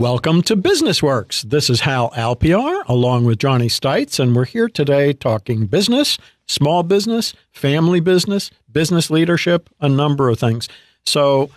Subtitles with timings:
[0.00, 1.42] Welcome to Business Works.
[1.42, 6.82] This is Hal Alpiar along with Johnny Stites, and we're here today talking business, small
[6.82, 10.70] business, family business, business leadership, a number of things.
[11.04, 11.50] So,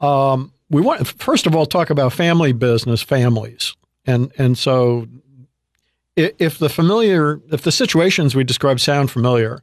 [0.00, 5.06] um, we want first of all talk about family business, families, and and so
[6.16, 9.62] if the familiar, if the situations we describe sound familiar,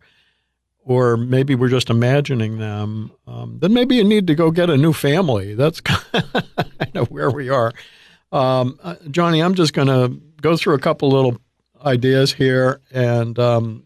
[0.85, 4.77] or maybe we're just imagining them, um, then maybe you need to go get a
[4.77, 5.53] new family.
[5.53, 7.73] That's kind of where we are.
[8.31, 11.37] Um, uh, Johnny, I'm just going to go through a couple little
[11.83, 13.83] ideas here, and um,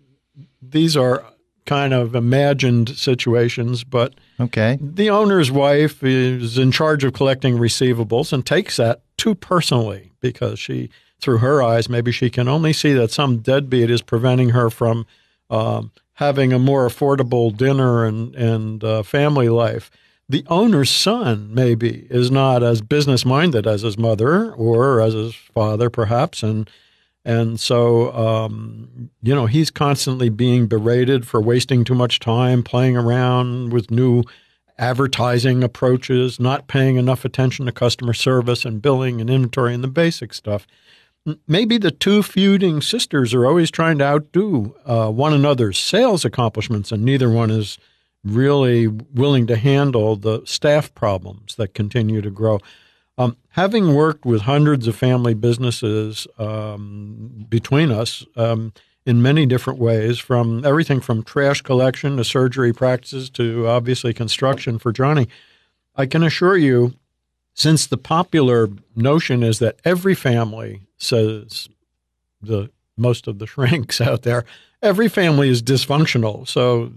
[0.61, 1.23] these are
[1.65, 4.77] kind of imagined situations, but okay.
[4.79, 10.59] The owner's wife is in charge of collecting receivables and takes that too personally because
[10.59, 10.89] she,
[11.19, 15.07] through her eyes, maybe she can only see that some deadbeat is preventing her from
[15.49, 19.89] um, having a more affordable dinner and and uh, family life
[20.27, 25.35] the owner's son maybe is not as business minded as his mother or as his
[25.35, 26.41] father perhaps.
[26.41, 26.69] And
[27.23, 32.97] and so um, you know he's constantly being berated for wasting too much time playing
[32.97, 34.23] around with new
[34.77, 39.87] advertising approaches not paying enough attention to customer service and billing and inventory and the
[39.87, 40.67] basic stuff.
[41.47, 46.91] Maybe the two feuding sisters are always trying to outdo uh, one another's sales accomplishments
[46.91, 47.77] and neither one is
[48.25, 52.59] really willing to handle the staff problems that continue to grow.
[53.17, 58.73] Um, having worked with hundreds of family businesses um, between us um,
[59.05, 64.79] in many different ways, from everything from trash collection to surgery practices to obviously construction
[64.79, 65.29] for Johnny,
[65.95, 66.95] I can assure you,
[67.53, 71.69] since the popular notion is that every family says
[72.41, 74.43] the most of the shrinks out there,
[74.81, 76.47] every family is dysfunctional.
[76.47, 76.91] So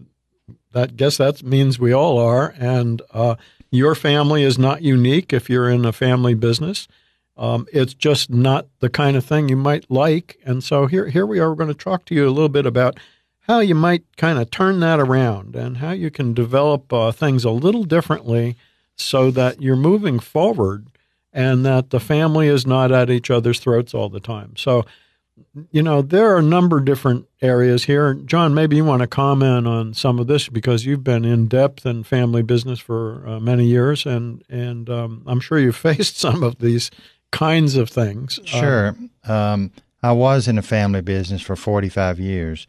[0.73, 2.55] that guess that means we all are.
[2.59, 3.37] And uh,
[3.71, 6.89] your family is not unique if you're in a family business.
[7.37, 10.39] Um, it's just not the kind of thing you might like.
[10.45, 11.51] And so here, here we are.
[11.51, 12.99] We're going to talk to you a little bit about
[13.43, 17.45] how you might kind of turn that around and how you can develop uh, things
[17.45, 18.57] a little differently
[18.97, 20.89] so that you're moving forward
[21.33, 24.55] and that the family is not at each other's throats all the time.
[24.57, 24.85] So
[25.71, 28.15] you know, there are a number of different areas here.
[28.15, 31.87] John, maybe you want to comment on some of this because you've been in depth
[31.87, 36.43] in family business for uh, many years, and and um, I'm sure you've faced some
[36.43, 36.91] of these
[37.31, 38.39] kinds of things.
[38.45, 39.71] Sure, um,
[40.03, 42.67] I was in a family business for 45 years.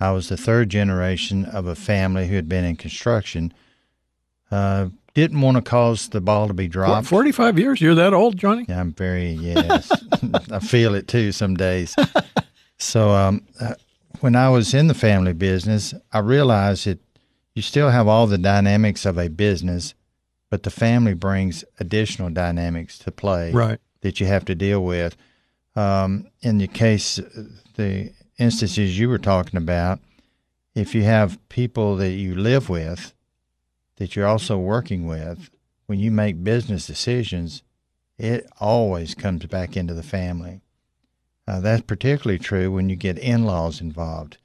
[0.00, 3.52] I was the third generation of a family who had been in construction.
[4.50, 7.06] Uh, didn't want to cause the ball to be dropped.
[7.06, 7.80] 45 years?
[7.80, 8.64] You're that old, Johnny?
[8.68, 9.90] Yeah, I'm very, yes.
[10.50, 11.94] I feel it too some days.
[12.78, 13.74] so, um, uh,
[14.20, 17.00] when I was in the family business, I realized that
[17.54, 19.94] you still have all the dynamics of a business,
[20.48, 23.78] but the family brings additional dynamics to play right.
[24.00, 25.16] that you have to deal with.
[25.74, 27.20] Um, in the case,
[27.74, 30.00] the instances you were talking about,
[30.74, 33.12] if you have people that you live with
[34.02, 35.48] that you're also working with,
[35.86, 37.62] when you make business decisions,
[38.18, 40.60] it always comes back into the family.
[41.46, 44.38] Uh, that's particularly true when you get in laws involved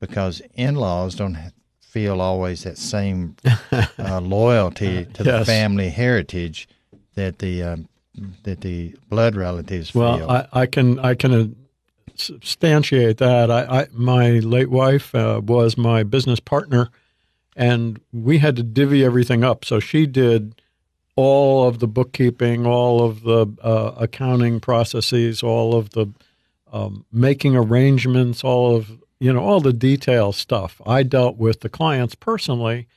[0.00, 1.38] because in laws don't
[1.80, 3.36] feel always that same
[4.00, 5.38] uh, loyalty to yes.
[5.38, 6.68] the family heritage
[7.14, 7.76] that the uh,
[8.42, 10.26] that the blood relatives well, feel.
[10.26, 11.46] Well, I, I, can I can uh,
[12.16, 13.48] substantiate that.
[13.48, 16.90] I, I my late wife uh, was my business partner
[17.56, 19.64] and we had to divvy everything up.
[19.64, 20.60] So she did
[21.16, 26.06] all of the bookkeeping, all of the uh, accounting processes, all of the
[26.72, 30.80] um, making arrangements, all of you know all the detail stuff.
[30.84, 32.88] I dealt with the clients personally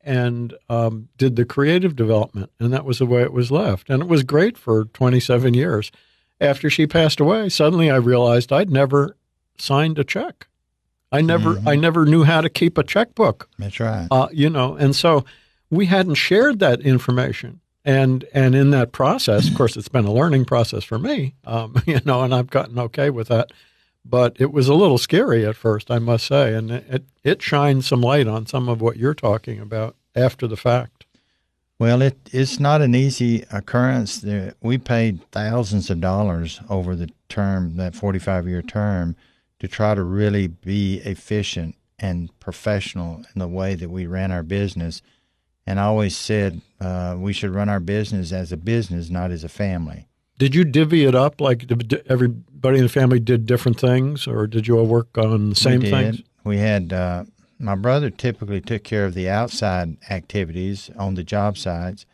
[0.00, 3.90] and um, did the creative development, and that was the way it was left.
[3.90, 5.92] And it was great for 27 years.
[6.40, 9.16] After she passed away, suddenly I realized I'd never
[9.58, 10.47] signed a check.
[11.10, 11.68] I never mm-hmm.
[11.68, 13.48] I never knew how to keep a checkbook.
[13.58, 14.06] That's right.
[14.10, 15.24] Uh, you know, and so
[15.70, 17.60] we hadn't shared that information.
[17.84, 21.34] And and in that process, of course, it's been a learning process for me.
[21.44, 23.52] Um, you know, and I've gotten okay with that.
[24.04, 27.86] But it was a little scary at first, I must say, and it it shines
[27.86, 31.06] some light on some of what you're talking about after the fact.
[31.78, 34.24] Well, it it's not an easy occurrence.
[34.60, 39.16] We paid thousands of dollars over the term, that 45 year term,
[39.60, 44.42] to try to really be efficient and professional in the way that we ran our
[44.42, 45.02] business.
[45.66, 49.44] And I always said uh, we should run our business as a business, not as
[49.44, 50.06] a family.
[50.38, 51.70] Did you divvy it up like
[52.08, 55.80] everybody in the family did different things, or did you all work on the same
[55.80, 56.22] we things?
[56.44, 57.24] We had uh,
[57.58, 62.06] my brother typically took care of the outside activities on the job sites.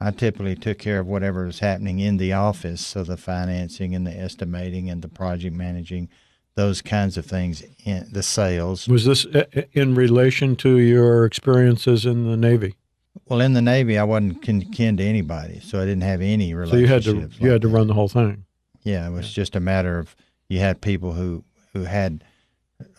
[0.00, 4.06] I typically took care of whatever was happening in the office, so the financing and
[4.06, 6.08] the estimating and the project managing,
[6.54, 8.86] those kinds of things, in the sales.
[8.88, 9.26] Was this
[9.72, 12.74] in relation to your experiences in the Navy?
[13.26, 16.54] Well, in the Navy, I wasn't kin, kin to anybody, so I didn't have any
[16.54, 17.06] relationships.
[17.06, 18.44] So you had to like you had to run the whole thing.
[18.82, 20.16] Yeah, it was just a matter of
[20.48, 22.24] you had people who who had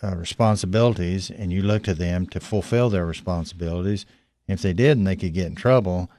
[0.01, 4.05] uh, responsibilities, and you looked to them to fulfill their responsibilities.
[4.47, 6.09] If they didn't, they could get in trouble.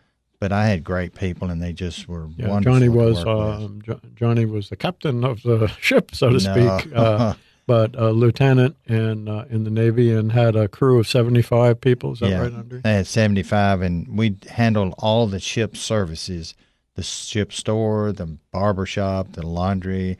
[0.44, 2.78] But I had great people, and they just were Yeah, wonderful.
[2.78, 6.38] Johnny was um, jo- Johnny was the captain of the ship, so to No.
[6.78, 7.32] speak, uh,
[7.66, 11.80] but a lieutenant in uh, in the Navy and had a crew of seventy five
[11.80, 12.12] people.
[12.12, 12.42] Is that Yeah.
[12.42, 12.82] right, Andre?
[12.82, 16.54] They had 75, and we handled all the ship services
[16.94, 20.18] the ship store, the barber shop, the laundry,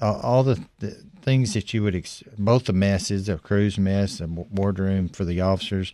[0.00, 0.90] uh, all the, the
[1.20, 5.24] things that you would, ex- both the messes, the crew's mess, the wa- wardroom for
[5.26, 5.92] the officers,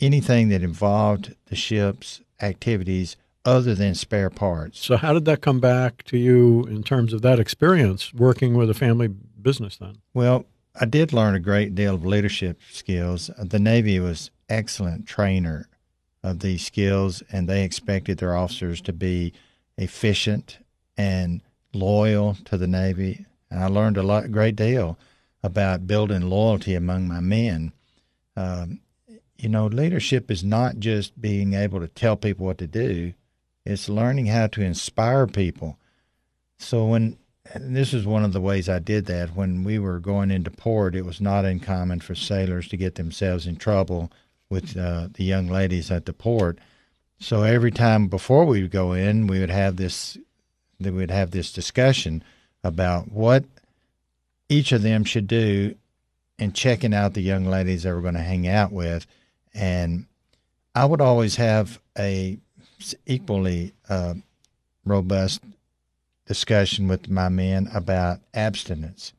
[0.00, 4.84] anything that involved the ship's activities other than spare parts.
[4.84, 8.68] So how did that come back to you in terms of that experience working with
[8.68, 9.76] a family business?
[9.76, 10.46] Then Well,
[10.78, 13.30] I did learn a great deal of leadership skills.
[13.38, 15.68] The Navy was excellent trainer
[16.22, 19.32] of these skills, and they expected their officers to be
[19.78, 20.58] efficient
[20.96, 21.40] and
[21.72, 23.26] loyal to the Navy.
[23.50, 24.98] And I learned a lot, great deal
[25.42, 27.72] about building loyalty among my men.
[28.36, 28.80] Um,
[29.46, 33.14] you know, leadership is not just being able to tell people what to do;
[33.64, 35.78] it's learning how to inspire people.
[36.58, 37.16] So when
[37.54, 39.36] this is one of the ways I did that.
[39.36, 43.46] When we were going into port, it was not uncommon for sailors to get themselves
[43.46, 44.10] in trouble
[44.50, 46.58] with uh, the young ladies at the port.
[47.20, 50.18] So every time before we would go in, we would have this,
[50.80, 52.24] we would have this discussion
[52.64, 53.44] about what
[54.48, 55.76] each of them should do
[56.36, 59.06] in checking out the young ladies they were going to hang out with,
[59.56, 60.06] and
[60.74, 62.38] I would always have a
[63.06, 64.14] equally uh,
[64.84, 65.42] robust
[66.26, 69.14] discussion with my men about abstinence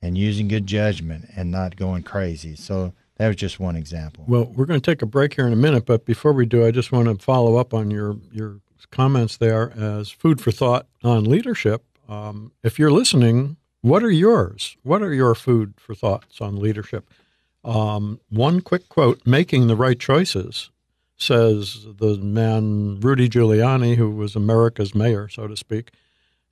[0.00, 2.54] and using good judgment and not going crazy.
[2.54, 4.24] So that was just one example.
[4.26, 6.64] Well, we're going to take a break here in a minute, but before we do,
[6.64, 8.60] I just want to follow up on your your
[8.90, 11.84] comments there as food for thought on leadership.
[12.08, 14.76] Um, if you're listening, what are yours?
[14.82, 17.08] What are your food for thoughts on leadership?
[17.64, 20.70] Um, one quick quote: "Making the right choices,"
[21.16, 25.90] says the man Rudy Giuliani, who was America's mayor, so to speak.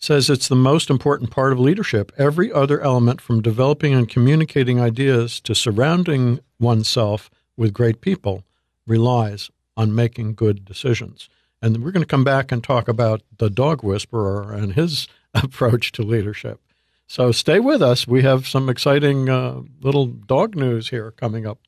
[0.01, 2.13] Says it's the most important part of leadership.
[2.17, 8.45] Every other element, from developing and communicating ideas to surrounding oneself with great people,
[8.87, 11.29] relies on making good decisions.
[11.61, 15.91] And we're going to come back and talk about the dog whisperer and his approach
[15.93, 16.61] to leadership.
[17.11, 18.07] So stay with us.
[18.07, 21.59] We have some exciting uh, little dog news here coming up.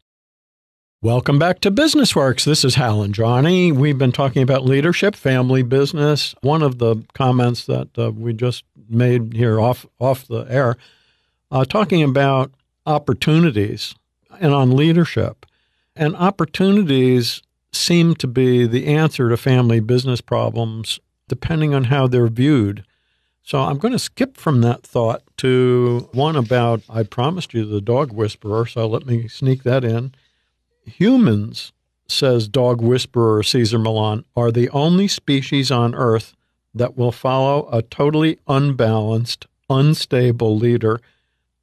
[1.00, 2.44] Welcome back to Business Works.
[2.44, 3.72] This is Hal and Johnny.
[3.72, 6.34] We've been talking about leadership, family business.
[6.42, 10.76] One of the comments that uh, we just made here off off the air,
[11.50, 12.52] uh, talking about
[12.84, 13.94] opportunities
[14.40, 15.46] and on leadership,
[15.96, 17.40] and opportunities
[17.72, 22.84] seem to be the answer to family business problems, depending on how they're viewed.
[23.50, 27.80] So I'm going to skip from that thought to one about I promised you the
[27.80, 28.64] dog whisperer.
[28.64, 30.14] So let me sneak that in
[30.86, 31.72] humans,
[32.06, 36.32] says dog whisperer Cesar Millan, are the only species on Earth
[36.72, 41.00] that will follow a totally unbalanced, unstable leader.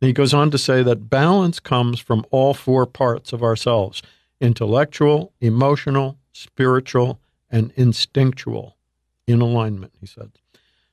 [0.01, 4.03] He goes on to say that balance comes from all four parts of ourselves
[4.41, 8.75] intellectual, emotional, spiritual, and instinctual
[9.25, 10.33] in alignment, he said.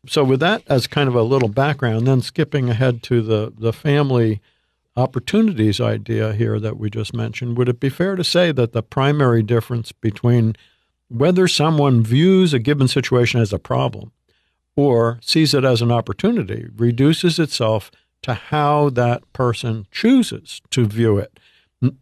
[0.06, 3.72] So, with that as kind of a little background, then skipping ahead to the, the
[3.72, 4.40] family
[4.96, 8.82] opportunities idea here that we just mentioned, would it be fair to say that the
[8.82, 10.54] primary difference between
[11.08, 14.12] whether someone views a given situation as a problem
[14.76, 17.90] or sees it as an opportunity reduces itself
[18.22, 21.38] to how that person chooses to view it?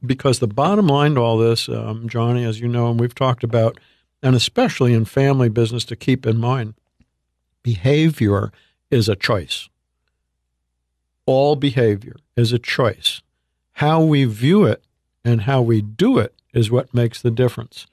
[0.04, 3.42] Because the bottom line to all this, um, Johnny, as you know, and we've talked
[3.42, 3.78] about,
[4.22, 6.74] and especially in family business to keep in mind,
[7.62, 8.52] behavior
[8.90, 9.68] is a choice
[11.26, 13.22] all behavior is a choice.
[13.74, 14.82] How we view it
[15.24, 17.86] and how we do it is what makes the difference.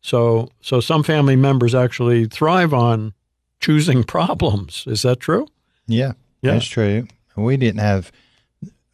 [0.00, 3.12] So, so some family members actually thrive on
[3.60, 4.84] choosing problems.
[4.86, 5.48] Is that true?
[5.86, 6.52] Yeah, Yeah.
[6.52, 7.08] that's true.
[7.36, 8.12] We didn't have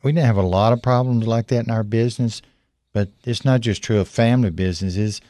[0.03, 2.43] we didn't have a lot of problems like that in our business,
[2.93, 5.21] but it's not just true of family businesses.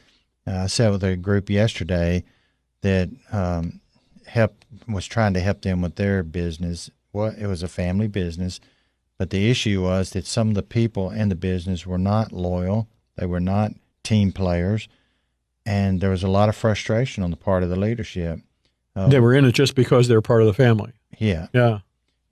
[0.46, 2.24] Uh, I sat with a group yesterday
[2.80, 3.81] that um,
[4.32, 6.90] helped was trying to help them with their business.
[7.12, 8.60] Well, it was a family business,
[9.18, 12.88] but the issue was that some of the people in the business were not loyal.
[13.16, 13.72] They were not
[14.02, 14.88] team players.
[15.64, 18.40] and there was a lot of frustration on the part of the leadership.
[18.96, 20.92] Uh, they were in it just because they're part of the family.
[21.18, 21.46] Yeah.
[21.52, 21.80] Yeah.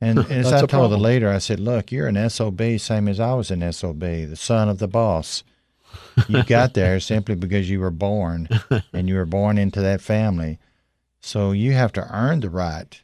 [0.00, 3.20] And, and as I told the leader, I said, "Look, you're an SOB, same as
[3.20, 5.44] I was an SOB, the son of the boss.
[6.28, 8.48] You got there simply because you were born,
[8.92, 10.58] and you were born into that family.
[11.20, 13.00] So you have to earn the right.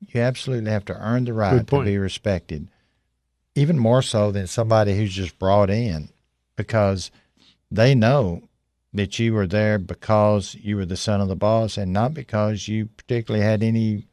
[0.00, 2.68] You absolutely have to earn the right to be respected,
[3.54, 6.08] even more so than somebody who's just brought in,
[6.56, 7.10] because
[7.70, 8.42] they know
[8.92, 12.68] that you were there because you were the son of the boss, and not because
[12.68, 14.06] you particularly had any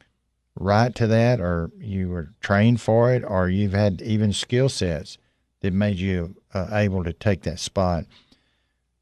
[0.59, 5.17] right to that or you were trained for it or you've had even skill sets
[5.61, 8.03] that made you uh, able to take that spot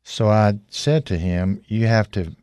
[0.04, 2.36] so i said to him you have to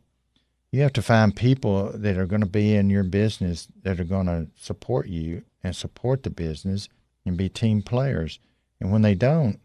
[0.75, 4.03] you have to find people that are going to be in your business that are
[4.03, 6.89] going to support you and support the business
[7.25, 8.39] and be team players
[8.81, 9.59] and when they don't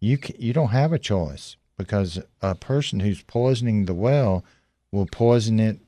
[0.00, 4.44] you you don't have a choice because a person who's poisoning the well
[4.90, 5.78] will poison it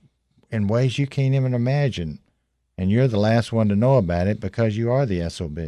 [0.50, 2.20] in ways you can't even imagine
[2.78, 5.58] and you're the last one to know about it because you are the SOB.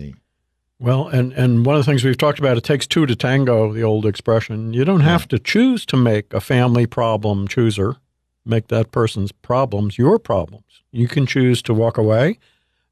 [0.78, 3.72] Well, and, and one of the things we've talked about, it takes two to tango,
[3.72, 4.72] the old expression.
[4.72, 7.96] You don't have to choose to make a family problem chooser,
[8.44, 10.82] make that person's problems your problems.
[10.92, 12.38] You can choose to walk away.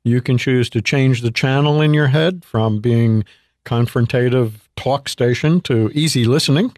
[0.05, 3.25] You can choose to change the channel in your head from being
[3.65, 6.75] confrontative talk station to easy listening,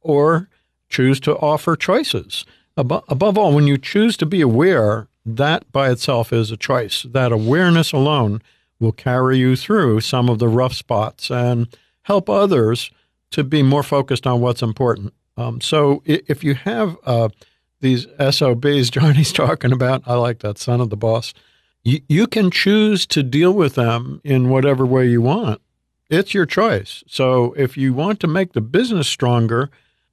[0.00, 0.48] or
[0.88, 2.44] choose to offer choices.
[2.76, 7.02] Above, above all, when you choose to be aware, that by itself is a choice.
[7.02, 8.40] That awareness alone
[8.78, 11.68] will carry you through some of the rough spots and
[12.02, 12.90] help others
[13.32, 15.12] to be more focused on what's important.
[15.36, 17.28] Um, so if you have uh,
[17.80, 21.34] these SOBs Johnny's talking about, I like that son of the boss,
[21.82, 25.60] you, you can choose to deal with them in whatever way you want.
[26.08, 27.04] It's your choice.
[27.06, 29.70] So if you want to make the business stronger,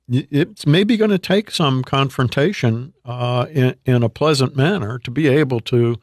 [0.09, 5.27] it's maybe going to take some confrontation uh, in, in a pleasant manner to be
[5.27, 5.97] able to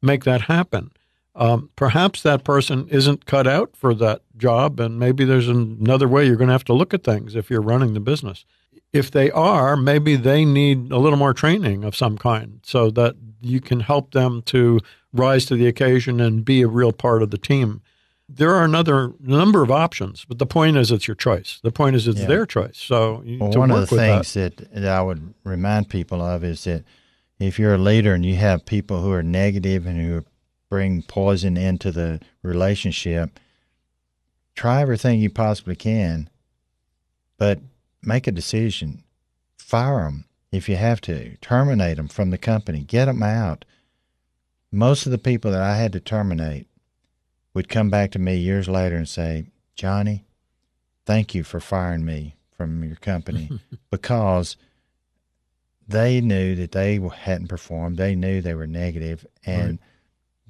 [0.00, 0.92] make that happen.
[1.34, 6.26] Um, perhaps that person isn't cut out for that job, and maybe there's another way
[6.26, 8.44] you're going to have to look at things if you're running the business.
[8.92, 13.16] If they are, maybe they need a little more training of some kind so that
[13.40, 14.80] you can help them to
[15.12, 17.82] rise to the occasion and be a real part of the team.
[18.30, 21.60] There are another number of options, but the point is it's your choice.
[21.62, 22.26] The point is it's Yeah.
[22.26, 22.76] their choice.
[22.78, 23.96] So you, Well, to one of the with that.
[24.24, 24.74] things that.
[24.74, 26.84] that I would remind people of is that
[27.38, 30.24] if you're a leader and you have people who are negative and who
[30.68, 33.38] bring poison into the relationship,
[34.54, 36.28] try everything you possibly can,
[37.38, 37.60] but
[38.02, 39.04] make a decision.
[39.56, 41.36] Fire them if you have to.
[41.38, 42.80] Terminate them from the company.
[42.80, 43.64] Get them out.
[44.70, 46.66] Most of the people that I had to terminate
[47.54, 50.24] would come back to me years later and say, Johnny,
[51.06, 53.50] thank you for firing me from your company
[53.90, 54.56] because
[55.86, 57.96] they knew that they hadn't performed.
[57.96, 59.78] They knew they were negative, and Right.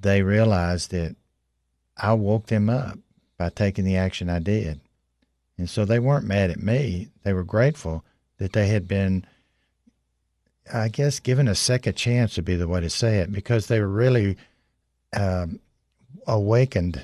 [0.01, 1.15] they realized that
[1.97, 2.99] I woke them up
[3.37, 4.81] by taking the action I did.
[5.59, 7.09] And so they weren't mad at me.
[7.25, 8.05] They were grateful
[8.39, 9.27] that they had been,
[10.73, 13.81] I guess, given a second chance to be the way to say it, because they
[13.81, 14.37] were really
[15.15, 15.59] um,
[16.27, 17.03] awakened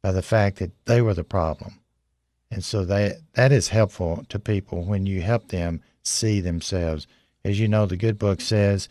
[0.00, 1.80] by the fact that they were the problem.
[2.50, 7.06] And so that that is helpful to people when you help them see themselves.
[7.44, 8.88] As you know, the good book says,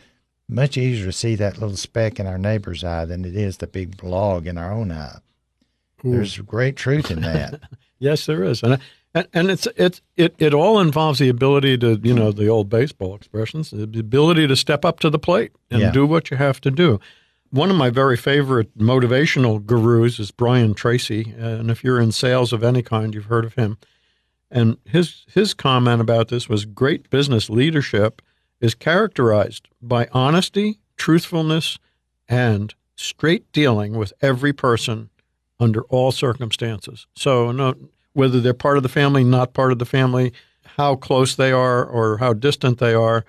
[0.50, 3.67] much easier to see that little speck in our neighbor's eye than it is the
[3.67, 5.19] big log in our own eye.
[6.03, 6.12] Ooh.
[6.12, 7.62] There's great truth in that.
[8.01, 8.79] Yes, there is, and
[9.13, 12.67] and, and it's it's it, it all involves the ability to you know the old
[12.67, 15.91] baseball expressions, the ability to step up to the plate and Yeah.
[15.91, 17.00] do what you have to do.
[17.51, 22.51] One of my very favorite motivational gurus is Brian Tracy, and if you're in sales
[22.53, 23.77] of any kind, you've heard of him.
[24.50, 28.22] And his his comment about this was great business leadership
[28.60, 31.77] is characterized by honesty, truthfulness,
[32.27, 35.10] and straight dealing with every person
[35.61, 37.07] under all circumstances.
[37.15, 37.75] So, no,
[38.13, 40.33] whether they're part of the family, not part of the family,
[40.75, 43.23] how close they are, or how distant they are,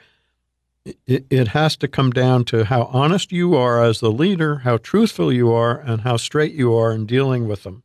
[1.06, 4.78] it, it has to come down to how honest you are as the leader, how
[4.78, 7.84] truthful you are, and how straight you are in dealing with them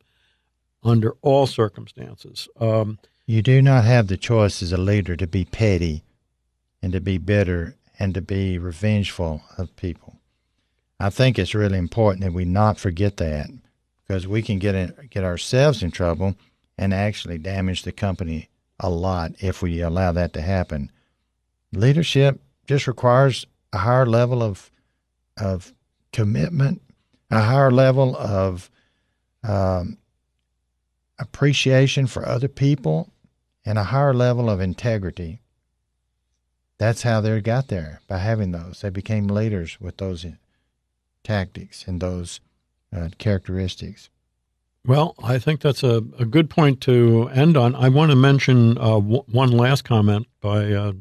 [0.82, 2.48] under all circumstances.
[2.58, 6.02] Um, You do not have the choice as a leader to be petty
[6.82, 10.16] and to be bitter and to be revengeful of people.
[10.98, 13.50] I think it's really important that we not forget that
[14.08, 16.34] because we can get in, get ourselves in trouble
[16.78, 18.48] and actually damage the company
[18.80, 20.90] a lot if we allow that to happen.
[21.72, 24.70] Leadership just requires a higher level of
[25.36, 25.72] of
[26.12, 26.82] commitment,
[27.30, 28.70] a higher level of
[29.44, 29.98] um,
[31.18, 33.10] appreciation for other people,
[33.64, 35.40] and a higher level of integrity.
[36.78, 38.80] that's how they got there by having those.
[38.80, 40.24] They became leaders with those
[41.24, 42.40] tactics and those
[42.94, 44.10] uh, characteristics.
[44.86, 47.74] Well, I think that's a, a good point to end on.
[47.74, 50.92] I want to mention uh, w- one last comment by uh,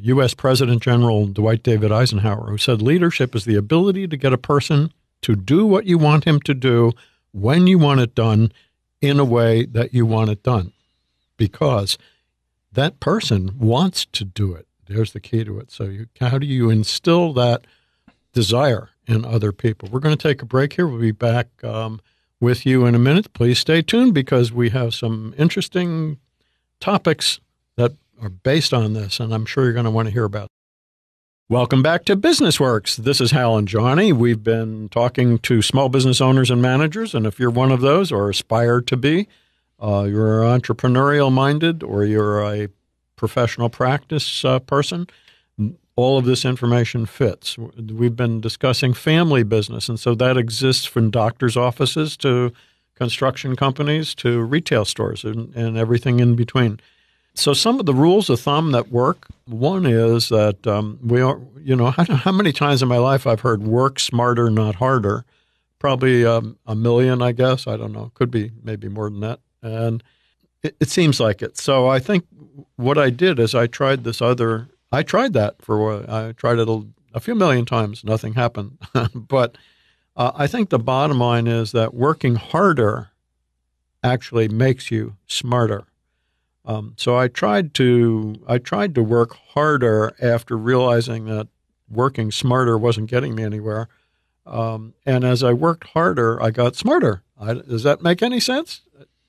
[0.00, 0.34] U.S.
[0.34, 4.92] President General Dwight David Eisenhower, who said leadership is the ability to get a person
[5.22, 6.92] to do what you want him to do
[7.32, 8.52] when you want it done
[9.00, 10.72] in a way that you want it done
[11.36, 11.98] because
[12.72, 14.66] that person wants to do it.
[14.88, 15.70] There's the key to it.
[15.70, 17.66] So, you, how do you instill that
[18.32, 19.88] desire in other people?
[19.90, 20.86] We're going to take a break here.
[20.86, 22.00] We'll be back um,
[22.40, 23.32] with you in a minute.
[23.32, 26.18] Please stay tuned because we have some interesting
[26.78, 27.40] topics
[27.76, 30.48] that are based on this, and I'm sure you're going to want to hear about.
[31.48, 32.96] Welcome back to Business Works.
[32.96, 34.12] This is Hal and Johnny.
[34.12, 38.12] We've been talking to small business owners and managers, and if you're one of those
[38.12, 39.26] or aspire to be,
[39.80, 42.68] uh, you're entrepreneurial minded or you're a
[43.16, 45.06] professional practice uh, person,
[45.98, 47.58] all of this information fits.
[47.58, 52.52] We've been discussing family business, and so that exists from doctors' offices to
[52.94, 56.78] construction companies to retail stores and, and everything in between.
[57.34, 59.26] So some of the rules of thumb that work.
[59.46, 63.26] One is that um, we are, you know, how, how, many times in my life
[63.26, 65.24] I've heard "work smarter, not harder."
[65.80, 67.66] Probably um, a million, I guess.
[67.66, 68.12] I don't know.
[68.14, 69.40] Could be maybe more than that.
[69.62, 70.04] And
[70.62, 71.58] it, it, seems like it.
[71.58, 72.24] So I think
[72.76, 74.68] what I did is I tried this other.
[74.90, 78.04] I tried that for I tried it a, few million times.
[78.04, 78.78] Nothing happened.
[79.14, 79.58] but
[80.16, 83.10] uh, I think the bottom line is that working harder
[84.02, 85.84] actually makes you smarter.
[86.64, 91.48] Um, so I tried to I tried to work harder after realizing that
[91.90, 93.88] working smarter wasn't getting me anywhere.
[94.46, 97.22] Um, and as I worked harder, I got smarter.
[97.40, 98.82] I, does that make any sense,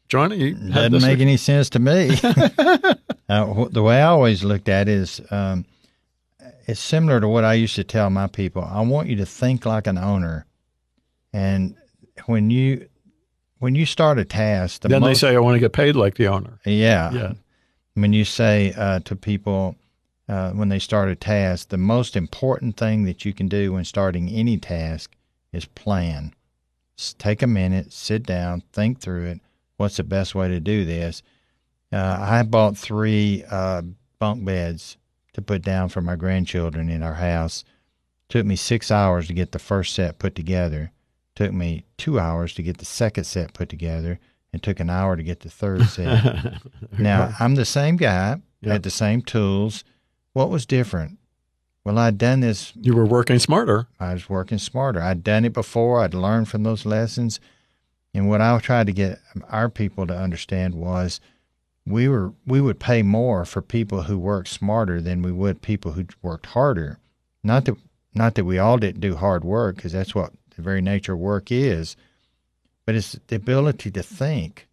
[0.10, 0.52] Johnny?
[0.54, 2.10] Doesn't make any sense to me.
[3.30, 5.66] uh, the way I always looked at it is um,
[6.68, 8.64] it's similar to what I used to tell my people.
[8.64, 10.46] I want you to think like an owner,
[11.32, 11.76] and
[12.26, 12.90] when you
[13.60, 15.96] when you start a task, the then most, they say, "I want to get paid
[15.96, 17.34] like the owner." Yeah, yeah.
[17.94, 19.76] When you say uh, to people
[20.30, 23.84] uh, when they start a task, the most important thing that you can do when
[23.84, 25.16] starting any task
[25.52, 26.34] is plan.
[26.96, 29.40] Just take a minute, sit down, think through it.
[29.80, 31.24] What's the best way to do this?
[31.92, 33.82] Uh, I bought three uh,
[34.20, 34.98] bunk beds
[35.34, 37.64] to put down for my grandchildren in our house.
[38.30, 40.92] Took me six hours to get the first set put together
[41.40, 44.20] Took me two hours to get the second set put together
[44.52, 46.58] and took an hour to get the third set.
[46.98, 48.72] now, I'm the same guy, yep.
[48.74, 49.86] had the same tools.
[50.34, 51.18] What was different?
[51.86, 52.74] Well, I'd done this.
[52.76, 53.88] You were working smarter.
[54.02, 55.02] I was working smarter.
[55.02, 56.02] I'd done it before.
[56.02, 57.40] I'd learned from those lessons.
[58.14, 59.20] And what I tried to get
[59.50, 61.20] our people to understand was
[61.86, 65.94] we were we would pay more for people who worked smarter than we would people
[65.94, 67.00] who worked harder.
[67.44, 67.76] Not that
[68.14, 71.20] not that we all didn't do hard work because that's what the very nature of
[71.20, 71.96] work is,
[72.86, 74.68] but it's the ability to think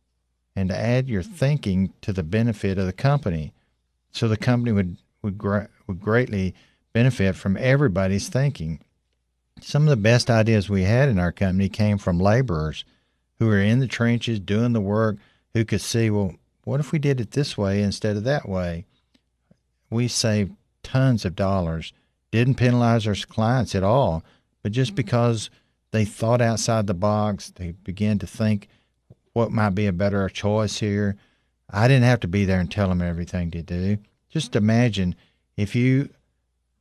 [0.55, 3.53] and to add your thinking to the benefit of the company.
[4.11, 5.41] So the company would would,
[5.87, 6.55] would greatly
[6.93, 8.81] benefit from everybody's thinking.
[9.61, 12.85] Some of the best ideas we had in our company came from laborers
[13.39, 15.17] who were in the trenches doing the work,
[15.55, 18.85] who could see, well, what if we did it this way instead of that way?
[19.91, 21.93] We saved tons of dollars,
[22.31, 24.25] didn't penalize our clients at all,
[24.63, 24.97] but just mm-hmm.
[24.97, 25.51] because
[25.93, 27.53] they thought outside the box.
[27.55, 28.69] They began to think
[29.33, 31.17] what might be a better choice here.
[31.71, 33.99] I didn't have to be there and tell them everything to do.
[34.29, 35.15] Just imagine
[35.57, 36.11] if you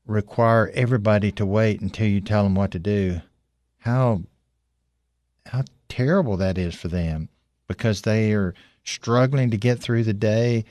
[0.05, 3.21] require everybody to wait until you tell them what to do,
[3.79, 4.23] how
[5.45, 5.63] how
[5.95, 7.29] terrible that is for them
[7.67, 8.53] because they are
[8.83, 10.65] struggling to get through the day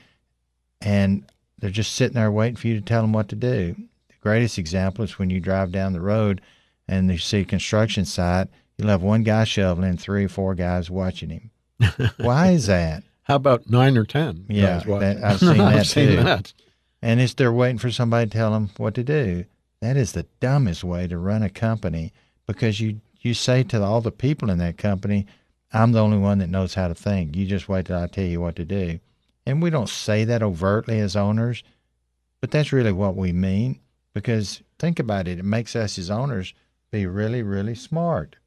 [0.81, 1.25] and
[1.57, 3.75] they're just sitting there waiting for you to tell them what to do.
[4.07, 6.41] The greatest example is when you drive down the road
[6.87, 10.53] and you see a construction site, you'll have one guy shoveling and three or four
[10.53, 11.51] guys watching him.
[12.17, 13.03] Why is that?
[13.23, 14.45] How about nine or ten?
[14.47, 16.23] Yeah, that, I've seen that I've seen too.
[16.23, 16.53] That.
[17.01, 19.45] And it's they're waiting for somebody to tell them what to do.
[19.81, 22.13] That is the dumbest way to run a company
[22.45, 25.25] because you you say to all the people in that company,
[25.73, 27.35] "I'm the only one that knows how to think.
[27.35, 28.99] You just wait till I tell you what to do."
[29.45, 31.63] And we don't say that overtly as owners,
[32.41, 33.79] but that's really what we mean
[34.13, 35.39] because think about it.
[35.39, 36.53] It makes us as owners
[36.91, 38.37] be really, really smart.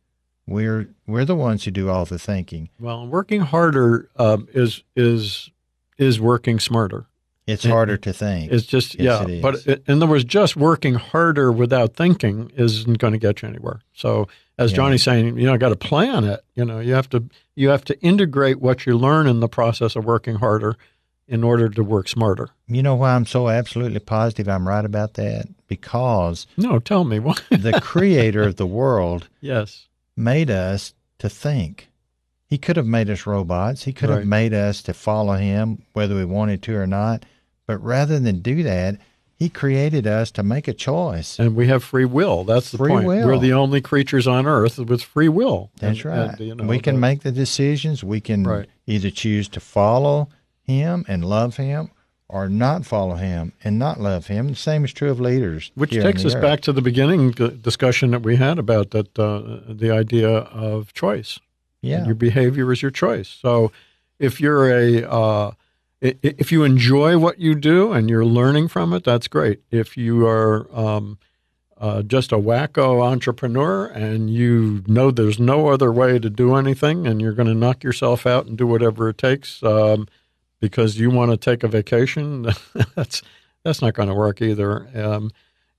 [0.46, 2.70] We're we're the ones who do all the thinking.
[2.80, 5.50] Well, working harder um, is is
[5.98, 7.06] is working smarter.
[7.48, 8.52] It's harder to think.
[8.52, 12.50] It's just yes, yeah, it but it, in other words, just working harder without thinking
[12.56, 13.80] isn't going to get you anywhere.
[13.94, 14.76] So, as yeah.
[14.76, 16.44] Johnny's saying, you know, got to plan it.
[16.54, 19.96] You know, you have to you have to integrate what you learn in the process
[19.96, 20.76] of working harder
[21.26, 22.48] in order to work smarter.
[22.68, 25.46] You know why I'm so absolutely positive I'm right about that?
[25.66, 27.34] Because No, tell me why.
[27.50, 29.86] the creator of the world yes.
[30.16, 31.88] made us to think.
[32.46, 33.84] He could have made us robots.
[33.84, 34.20] He could Right.
[34.20, 37.26] have made us to follow him whether we wanted to or not.
[37.68, 38.96] But rather than do that,
[39.36, 41.38] he created us to make a choice.
[41.38, 42.42] And we have free will.
[42.44, 43.06] That's the Free point.
[43.06, 43.26] will.
[43.26, 45.70] We're the only creatures on earth with free will.
[45.78, 46.30] That's And- right.
[46.30, 48.02] and, you know, we can the- make the decisions.
[48.02, 48.66] We can Right.
[48.86, 50.28] either choose to follow
[50.62, 51.90] him and love him
[52.26, 54.48] or not follow him and not love him.
[54.48, 55.70] The same is true of leaders.
[55.74, 56.42] Which takes us earth.
[56.42, 61.38] back to the beginning discussion that we had about that uh, the idea of choice.
[61.82, 62.06] Yeah.
[62.06, 63.28] Your behavior is your choice.
[63.28, 63.70] So
[64.18, 65.50] if you're a uh,
[66.00, 69.60] if you enjoy what you do and you're learning from it, that's great.
[69.70, 71.18] If you are um,
[71.76, 77.06] uh, just a wacko entrepreneur and you know there's no other way to do anything
[77.06, 80.06] and you're going to knock yourself out and do whatever it takes um,
[80.60, 82.48] because you want to take a vacation,
[82.94, 83.22] that's
[83.64, 84.88] that's not going to work either.
[84.94, 85.30] Um,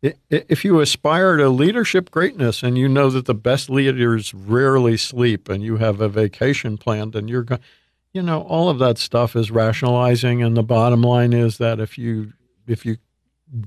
[0.02, 5.50] if you aspire to leadership greatness and you know that the best leaders rarely sleep
[5.50, 7.60] and you have a vacation planned and you're going
[8.14, 11.98] you know all of that stuff is rationalizing and the bottom line is that if
[11.98, 12.34] you
[12.68, 12.98] if you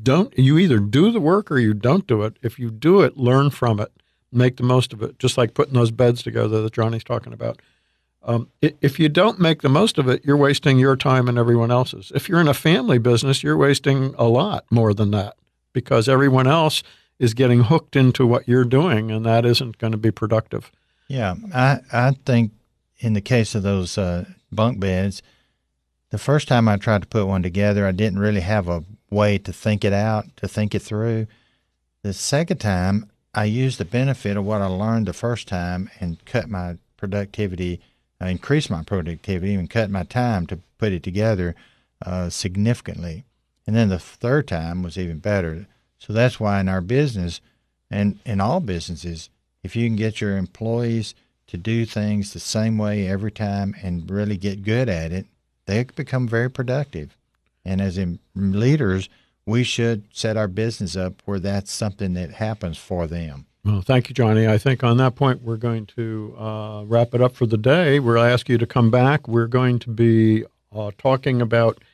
[0.02, 2.36] don't you either do the work or you don't do it.
[2.42, 3.92] If you do it learn from it.
[4.30, 5.18] Make the most of it.
[5.18, 7.60] Just like putting those beds together that johnny's talking about.
[8.24, 11.70] Um, if you don't make the most of it you're wasting your time and everyone
[11.70, 12.12] else's.
[12.14, 15.34] If you're in a family business you're wasting a lot more than that
[15.72, 16.82] because everyone else
[17.18, 20.70] is getting hooked into what you're doing and that isn't going to be productive.
[21.08, 22.52] Yeah, I I think
[23.02, 25.22] in the case of those uh, bunk beds,
[26.10, 29.38] the first time I tried to put one together, I didn't really have a way
[29.38, 31.26] to think it out, to think it through.
[32.02, 36.24] The second time, I used the benefit of what I learned the first time and
[36.24, 37.80] cut my productivity,
[38.20, 41.54] uh, increased my productivity, and cut my time to put it together
[42.04, 43.24] uh, significantly.
[43.66, 45.66] And then the third time was even better.
[45.98, 47.40] So that's why in our business
[47.90, 49.28] and in all businesses,
[49.62, 51.14] if you can get your employees
[51.52, 55.26] to do things the same way every time and really get good at it,
[55.66, 57.14] they become very productive.
[57.62, 59.10] And as in leaders,
[59.44, 63.44] we should set our business up where that's something that happens for them.
[63.66, 64.48] Well, thank you, Johnny.
[64.48, 68.00] I think on that point, we're going to uh, wrap it up for the day.
[68.00, 69.28] We'll ask you to come back.
[69.28, 71.84] We're going to be uh, talking about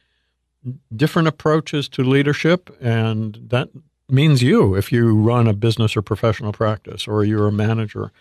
[0.94, 3.70] different approaches to leadership, and that
[4.08, 8.12] means you if you run a business or professional practice or you're a manager.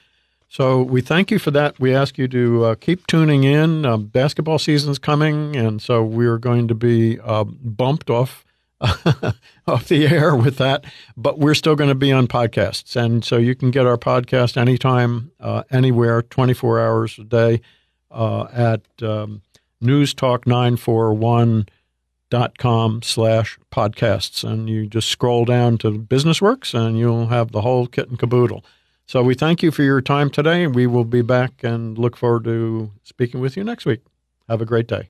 [0.49, 1.79] So we thank you for that.
[1.79, 3.85] We ask you to uh, keep tuning in.
[3.85, 8.45] Uh, basketball season's coming, and so we're going to be uh, bumped off
[9.67, 10.85] off the air with that,
[11.17, 14.55] but we're still going to be on podcasts, and so you can get our podcast
[14.55, 17.59] anytime, uh, anywhere, twenty four hours a day
[18.11, 19.41] uh, at um,
[19.83, 21.67] newstalk941
[22.29, 27.53] dot com slash podcasts and you just scroll down to business works and you'll have
[27.53, 28.65] the whole kit and caboodle
[29.07, 32.43] so we thank you for your time today we will be back and look forward
[32.43, 34.01] to speaking with you next week.
[34.47, 35.09] Have a great day